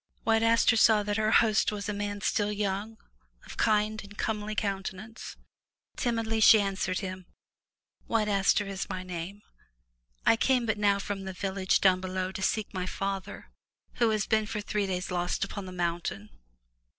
[0.23, 2.97] ''White Aster saw that her host was a man still young,
[3.45, 5.35] of kind and comely countenance.
[5.95, 7.27] Timidly she answered him:
[8.07, 9.43] "White Aster is my name.
[10.25, 13.51] I came but now from the village down below to seek my father,
[13.97, 16.31] who has been for three days lost upon the mountain."